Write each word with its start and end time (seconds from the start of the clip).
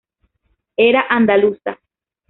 Era 0.87 1.01
andaluza. 1.17 1.77